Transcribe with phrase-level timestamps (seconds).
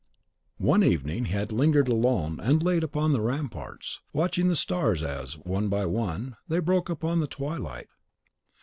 [0.57, 5.37] One evening he had lingered alone and late upon the ramparts, watching the stars as,
[5.37, 7.87] one by one, they broke upon the twilight.